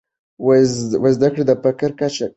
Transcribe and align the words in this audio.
زده 1.15 1.27
کړې 1.33 1.43
د 1.47 1.51
فقر 1.63 1.91
کچه 1.99 2.25
کموي. 2.25 2.29